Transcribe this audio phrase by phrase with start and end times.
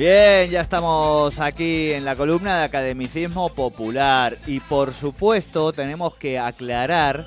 [0.00, 6.38] Bien, ya estamos aquí en la columna de Academicismo Popular y por supuesto tenemos que
[6.38, 7.22] aclarar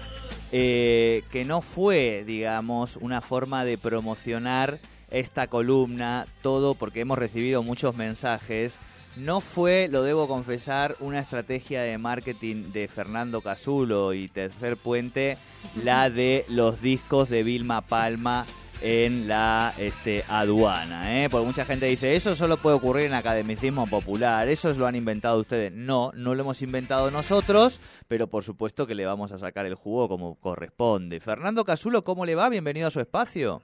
[0.52, 4.80] eh, que no fue, digamos, una forma de promocionar
[5.12, 8.80] esta columna, todo porque hemos recibido muchos mensajes.
[9.16, 15.38] No fue, lo debo confesar, una estrategia de marketing de Fernando Casulo y Tercer Puente,
[15.76, 18.48] la de los discos de Vilma Palma
[18.84, 21.24] en la este, aduana.
[21.24, 21.30] ¿eh?
[21.30, 25.40] Porque mucha gente dice, eso solo puede ocurrir en academicismo popular, eso lo han inventado
[25.40, 25.72] ustedes.
[25.72, 29.76] No, no lo hemos inventado nosotros, pero por supuesto que le vamos a sacar el
[29.76, 31.22] jugo como corresponde.
[31.22, 32.50] Fernando Casulo, ¿cómo le va?
[32.50, 33.62] Bienvenido a su espacio.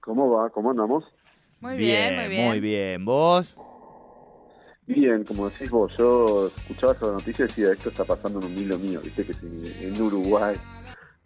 [0.00, 0.50] ¿Cómo va?
[0.50, 1.04] ¿Cómo andamos?
[1.60, 2.48] Muy bien, muy bien.
[2.48, 3.04] Muy bien.
[3.06, 3.56] ¿Vos?
[4.86, 8.56] Bien, como decís vos, yo escuchaba esa noticia y decía, esto está pasando en un
[8.56, 10.54] hilo mío, viste que si en Uruguay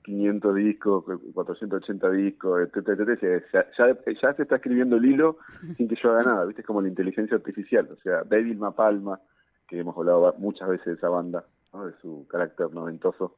[0.02, 3.66] 500 discos, 480 discos, etcétera, etcétera.
[3.78, 5.38] Ya, se está escribiendo el hilo
[5.76, 6.62] sin que yo haga nada, ¿viste?
[6.62, 7.88] Es como la inteligencia artificial.
[7.92, 9.20] O sea, David Mapalma,
[9.68, 13.36] que hemos hablado muchas veces de esa banda, de su carácter noventoso.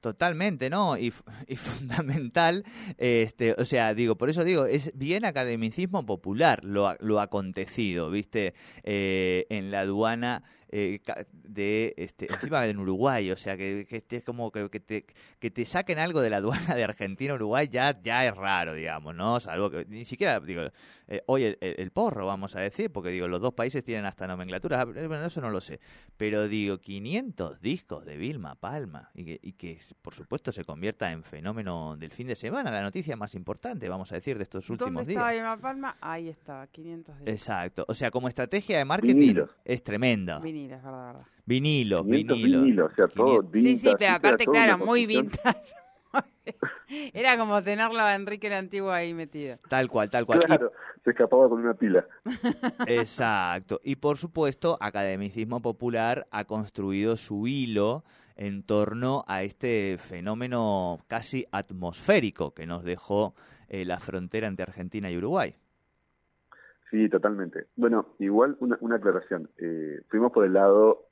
[0.00, 0.96] Totalmente, ¿no?
[0.96, 1.12] Y,
[1.46, 2.64] y, fundamental,
[2.96, 8.54] este, o sea, digo, por eso digo, es bien academicismo popular lo, lo acontecido, ¿viste?
[8.82, 10.42] Eh, en la aduana
[10.72, 11.00] eh,
[11.32, 15.04] de este, encima en Uruguay, o sea que, que es como que, que, te,
[15.38, 19.14] que te saquen algo de la aduana de Argentina Uruguay ya, ya es raro, digamos,
[19.14, 19.40] ¿no?
[19.40, 20.62] Salvo que ni siquiera, digo,
[21.08, 24.82] eh, hoy el, porro, vamos a decir, porque digo, los dos países tienen hasta nomenclatura,
[24.82, 25.80] eh, bueno, eso no lo sé,
[26.16, 31.10] pero digo, 500 discos de Vilma Palma y que, y que por supuesto se convierta
[31.10, 34.70] en fenómeno del fin de semana, la noticia más importante, vamos a decir, de estos
[34.70, 35.32] últimos ¿Dónde días.
[35.32, 35.96] Vilma Palma?
[36.00, 37.32] Ahí estaba, 500 discos.
[37.32, 39.48] Exacto, o sea, como estrategia de marketing Vinilo.
[39.64, 40.38] es tremenda.
[40.38, 41.26] Vinilo, es verdad, verdad.
[41.46, 42.60] Vinilo, 500 vinilo.
[42.62, 45.74] vinilos, o sea, todo Sí, sí, vintage, pero era aparte, claro, muy vintage.
[47.12, 49.58] Era como tenerlo a Enrique el Antiguo ahí metido.
[49.68, 50.40] Tal cual, tal cual.
[50.42, 50.72] Y- Claro,
[51.04, 52.04] se escapaba con una pila.
[52.86, 53.80] Exacto.
[53.84, 58.04] Y por supuesto, Academicismo Popular ha construido su hilo
[58.36, 63.34] en torno a este fenómeno casi atmosférico que nos dejó
[63.68, 65.54] eh, la frontera entre Argentina y Uruguay.
[66.90, 67.66] Sí, totalmente.
[67.76, 69.48] Bueno, igual una, una aclaración.
[69.58, 71.06] Eh, fuimos por el lado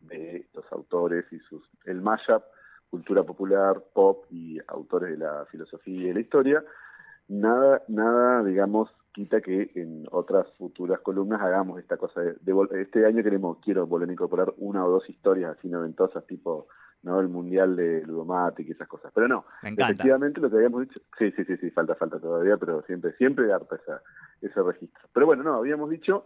[0.00, 2.42] de los autores y sus el mashup,
[2.90, 6.64] cultura popular, pop y autores de la filosofía y la historia.
[7.28, 13.06] Nada, nada, digamos, quita que en otras futuras columnas hagamos esta cosa de, de este
[13.06, 16.68] año queremos quiero volver a incorporar una o dos historias así noventosas tipo
[17.02, 19.92] no el mundial de Ludomatic y esas cosas pero no Me encanta.
[19.92, 23.52] efectivamente lo que habíamos dicho sí sí sí sí falta falta todavía pero siempre siempre
[23.52, 24.02] harta esa
[24.42, 26.24] ese registro pero bueno no habíamos dicho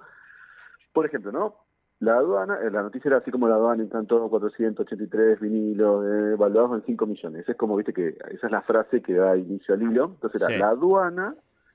[0.93, 1.57] por ejemplo no
[2.01, 6.73] la aduana, eh, la noticia era así como la aduana encantó 483 vinilos eh, evaluados
[6.81, 7.49] en 5 millones.
[7.49, 10.06] Es como, viste, que esa es la frase que da inicio al hilo.
[10.06, 10.59] Entonces era, Sí.
[10.59, 11.35] la aduana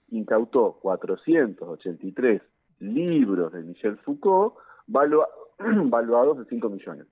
[0.09, 2.41] incautó 483
[2.79, 4.55] libros de Michel Foucault
[4.87, 5.29] valua-
[5.89, 7.07] valuados en 5 millones.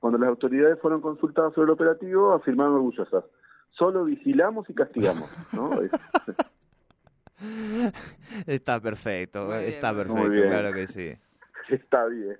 [0.00, 3.24] Cuando las autoridades fueron consultadas sobre el operativo, afirmaron orgullosas,
[3.70, 5.34] solo vigilamos y castigamos.
[5.52, 5.70] ¿no?
[5.82, 5.92] Es-
[8.46, 10.06] Está perfecto, Muy bien, está bien.
[10.06, 10.48] perfecto, Muy bien.
[10.50, 11.12] claro que sí.
[11.68, 12.36] está bien.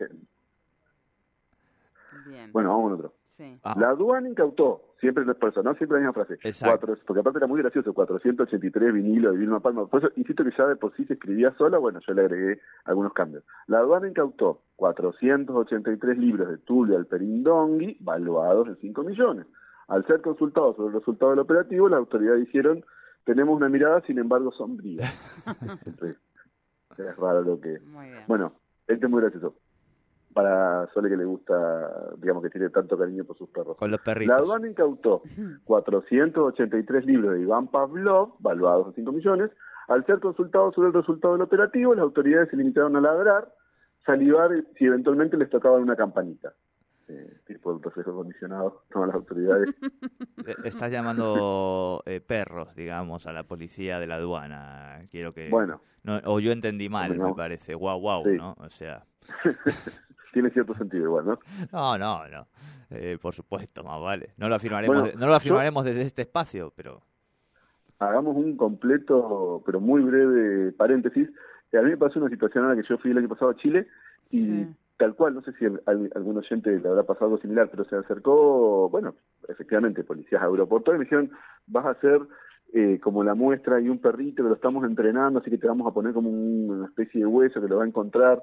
[2.27, 2.53] Bien.
[2.53, 3.15] Bueno, vamos con otro.
[3.27, 3.59] Sí.
[3.63, 6.41] Ah, La aduana incautó, siempre no es por eso, no siempre la misma frase.
[6.43, 6.87] Exacto.
[6.87, 9.87] Cuatro- porque aparte era muy gracioso, 483 vinilos de Vilma Palma.
[9.87, 12.61] Por eso, insisto que ya de por sí se escribía sola, bueno, yo le agregué
[12.85, 13.45] algunos cambios.
[13.69, 19.47] La aduana incautó 483 libros de Tulio Alperindongui, valuados en 5 millones.
[19.89, 22.85] Al ser consultados sobre el resultado del operativo, las autoridades dijeron,
[23.25, 25.05] tenemos una mirada, sin embargo, sombría.
[26.97, 27.79] Es raro lo que...
[27.81, 28.23] Muy bien.
[28.27, 28.53] Bueno,
[28.89, 29.55] este es muy gracioso.
[30.33, 33.77] Para Sole que le gusta, digamos que tiene tanto cariño por sus perros.
[33.77, 34.37] con los La perritos.
[34.37, 35.23] aduana incautó
[35.65, 39.51] 483 libros de Iván Pavlov, valuados en 5 millones.
[39.89, 43.49] Al ser consultados sobre el resultado del operativo, las autoridades se limitaron a ladrar,
[44.09, 46.55] salivar si eventualmente les tocaba una campanita.
[47.09, 49.71] Eh, tipo el reflejo acondicionado, todas las autoridades.
[50.47, 55.01] Eh, Estás llamando eh, perros, digamos, a la policía de la aduana.
[55.11, 55.49] Quiero que.
[55.49, 55.81] Bueno.
[56.03, 57.75] No, o yo entendí mal, me parece.
[57.75, 58.37] Guau, guau, sí.
[58.37, 58.55] ¿no?
[58.59, 59.05] O sea.
[60.33, 61.39] Tiene cierto sentido igual, ¿no?
[61.73, 62.47] No, no, no.
[62.91, 64.31] Eh, por supuesto, más vale.
[64.37, 67.03] No lo afirmaremos, Bueno, no lo afirmaremos desde este espacio, pero.
[67.99, 71.29] Hagamos un completo, pero muy breve paréntesis.
[71.73, 73.57] A mí me pasó una situación en la que yo fui el año pasado a
[73.57, 73.89] Chile
[74.31, 74.67] y Sí.
[74.97, 77.85] tal cual, no sé si al- al- algún oyente le habrá pasado algo similar, pero
[77.85, 79.15] se acercó, bueno,
[79.49, 82.21] efectivamente, policías aeroportuarios y me dijeron, vas a hacer
[82.75, 85.87] eh, como la muestra y un perrito que lo estamos entrenando, así que te vamos
[85.91, 88.43] a poner como un- una especie de hueso que lo va a encontrar.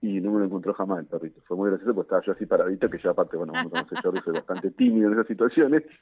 [0.00, 1.40] Y no me lo encontró jamás el perrito.
[1.46, 4.20] Fue muy gracioso porque estaba yo así paradito, que yo aparte, bueno, como conoce Jordi,
[4.20, 5.82] soy bastante tímido en esas situaciones.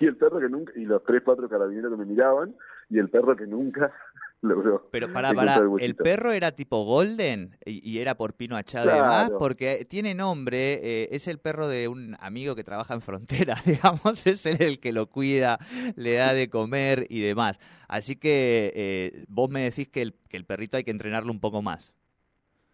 [0.00, 2.54] Y el perro que nunca, y los tres, cuatro carabineros que me miraban,
[2.88, 3.92] y el perro que nunca
[4.40, 4.88] logró.
[4.90, 8.84] Pero para, encontrar para, el perro era tipo Golden y, y era por Pino Achado
[8.84, 9.04] Claro.
[9.04, 13.56] además, porque tiene nombre, eh, es el perro de un amigo que trabaja en frontera,
[13.66, 15.58] digamos, es él el que lo cuida,
[15.96, 17.58] le da de comer y demás.
[17.88, 21.40] Así que eh, vos me decís que el, que el perrito hay que entrenarlo un
[21.40, 21.92] poco más.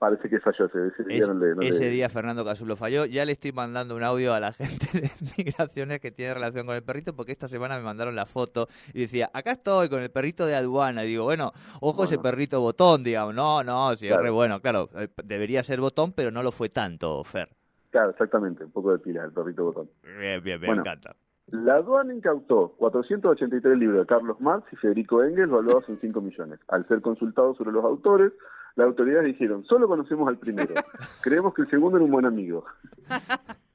[0.01, 1.19] Parece que falló ese, ese día.
[1.19, 3.05] Es- no le- no ese le- día Fernando Casulo falló.
[3.05, 4.51] Ya le estoy mandando un audio a la
[4.89, 8.25] gente de migraciones que tiene relación con el perrito, porque esta semana me mandaron la
[8.25, 11.05] foto y decía, acá estoy con el perrito de aduana.
[11.05, 11.53] Y digo, bueno,
[11.83, 13.35] ojo ese perrito botón, digamos.
[13.35, 16.71] No, no, si es re bueno, claro, eh, debería ser botón, pero no lo fue
[16.71, 17.51] tanto, Fer.
[17.91, 19.91] Claro, exactamente, un poco de pila, el perrito botón.
[20.19, 20.81] Bien, bien, me Bueno.
[20.81, 21.15] encanta.
[21.49, 26.59] La aduana incautó 483 libros de Carlos Marx y Federico Engels valuados en 5 millones.
[26.69, 28.33] Al ser consultados sobre los autores,
[28.77, 30.75] las autoridades dijeron, solo conocemos al primero.
[31.23, 32.65] Creemos que el segundo era un buen amigo.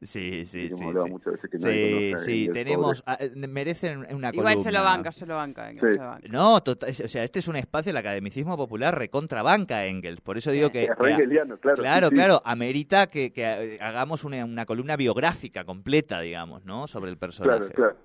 [0.00, 0.74] Sí, sí, sí.
[0.74, 4.78] Sí, muchas veces que nadie sí, conoce tenemos, ah, eh, merecen una Igual se lo
[4.78, 4.82] columna.
[4.82, 5.70] banca, se lo banca.
[5.70, 5.92] Engels, Sí.
[5.96, 6.28] se lo banca.
[6.30, 10.22] No, o sea, este es un espacio del academicismo popular recontrabanca Engels.
[10.22, 10.72] Por eso digo Sí.
[10.72, 11.58] que, que- claro.
[11.74, 12.14] Claro, sí, sí.
[12.16, 16.86] claro, amerita que, que, hagamos una, una columna biográfica completa, digamos, ¿no?
[16.86, 17.58] Sobre el personaje.
[17.68, 17.96] Claro, claro.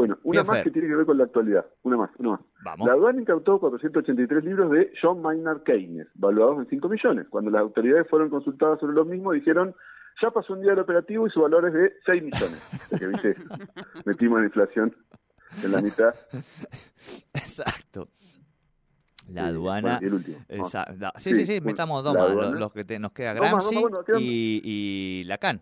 [0.00, 1.66] Bueno, una Bien, más que tiene que ver con la actualidad.
[1.82, 2.40] Una más, una más.
[2.64, 2.86] Vamos.
[2.86, 7.26] La aduana incautó 483 libros de John Maynard Keynes, valuados en 5 millones.
[7.28, 9.74] Cuando las autoridades fueron consultadas sobre los mismos, dijeron,
[10.22, 12.70] ya pasó un día del operativo y su valor es de 6 millones.
[13.12, 13.36] Viste,
[14.06, 14.96] metimos la inflación
[15.62, 16.14] en la mitad.
[17.34, 18.08] Exacto.
[19.28, 19.98] La aduana.
[20.00, 20.38] y el último.
[20.48, 20.86] esa-
[21.18, 22.30] sí, sí, Sí, sí, metamos dos más.
[22.34, 25.60] Los, los que te- nos queda más, Gramsci más, bueno, quedan- y, y Lacan.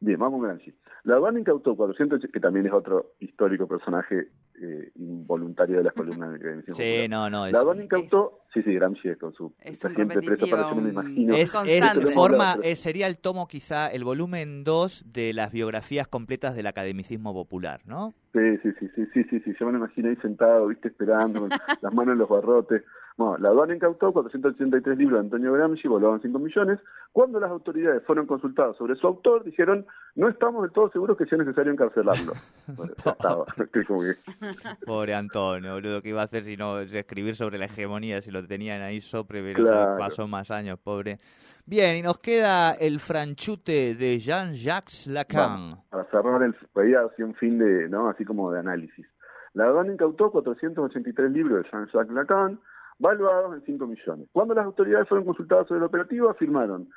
[0.00, 0.74] Bien, vamos Gramsci.
[1.04, 4.28] La aduana incautó 400, que también es otro histórico personaje
[4.60, 7.48] eh, involuntario de las columnas de Academia Sí, no, no.
[7.48, 9.52] La aduana incautó, sí, sí, Gramsci con su,
[9.94, 11.34] siempre preso para yo no me imagino.
[11.34, 16.54] es, es forma, eh, sería el tomo quizá, el volumen 2 de las biografías completas
[16.54, 18.12] del academicismo popular, ¿no?
[18.32, 21.48] Sí, sí, sí, sí, sí, sí, sí, yo me lo imagino ahí sentado, viste, esperando,
[21.82, 22.82] las manos en los barrotes.
[23.16, 26.78] Bueno, la aduana incautó 483 libros de Antonio Gramsci, volaban 5 millones.
[27.12, 29.84] Cuando las autoridades fueron consultadas sobre su autor, dijeron,
[30.14, 32.32] no estamos del todo seguros que sea necesario encarcelarlo.
[32.76, 34.14] Bueno, ya estaba, que como que-
[34.86, 38.46] Pobre Antonio, boludo, ¿qué iba a hacer si no escribir sobre la hegemonía si lo
[38.46, 39.98] tenían ahí sopre, pero Claro.
[39.98, 41.18] pasó más años, pobre.
[41.66, 45.76] Bien, y nos queda el franchute de Jean-Jacques Lacan.
[45.90, 48.08] Para cerrar el pedía así un fin de, ¿no?
[48.08, 49.06] Así como de análisis.
[49.54, 52.60] Incautó 483 libros de Jean-Jacques Lacan,
[52.98, 54.28] valuados en 5 millones.
[54.32, 56.88] Cuando las autoridades fueron consultadas sobre el operativo, afirmaron,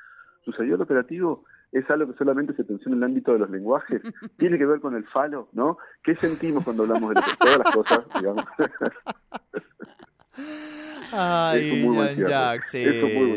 [0.44, 1.44] ¿sucedió el operativo?
[1.74, 4.00] ¿Es algo que solamente se pensó en el ámbito de los lenguajes?
[4.38, 5.48] ¿Tiene que ver con el falo?
[5.52, 5.76] ¿No?
[6.02, 8.44] ¿Qué sentimos cuando hablamos de lo que- todas las cosas, digamos?
[11.12, 11.94] Ay, cierre.
[11.94, 12.84] Jean-Jacques, sí,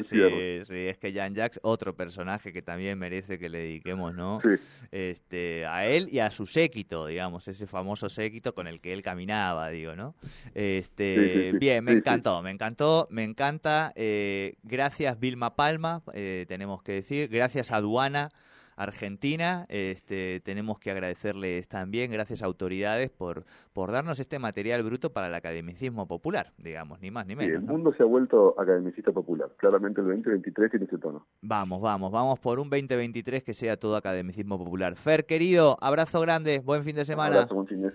[0.04, 0.18] sí,
[0.64, 4.40] sí, es que Jean-Jacques, otro personaje que también merece que le dediquemos, ¿no?
[4.42, 4.62] Sí.
[4.92, 9.04] Este, a él y a su séquito, digamos, ese famoso séquito con el que él
[9.04, 10.16] caminaba, digo, ¿no?
[10.54, 13.94] Este, Sí, bien, me encantó, me encantó, me encanta.
[13.96, 18.30] eh, gracias Vilma Palma, eh, tenemos que decir, gracias Aduana.
[18.78, 23.44] Argentina, este, tenemos que agradecerles también, gracias a autoridades, por,
[23.74, 27.56] por darnos este material bruto para el academicismo popular, digamos, ni más ni Sí, menos.
[27.62, 27.74] el ¿no?
[27.74, 29.50] mundo se ha vuelto academicista popular.
[29.58, 31.26] Claramente el 2023 tiene ese tono.
[31.42, 34.96] Vamos, vamos, vamos por un 2023 que sea todo academicismo popular.
[34.96, 37.36] Fer, querido, abrazo grande, buen fin de Un semana.
[37.36, 37.92] abrazo, buen fin de-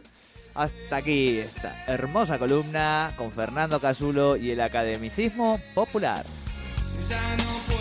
[0.54, 6.26] Hasta aquí esta hermosa columna con Fernando Casulo y el academicismo popular.
[7.08, 7.71] Ya no